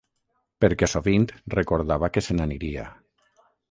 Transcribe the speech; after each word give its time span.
Perquè 0.65 0.89
sovint 0.93 1.29
recordava 1.57 2.13
que 2.17 2.27
se 2.31 2.41
n'aniria. 2.41 2.93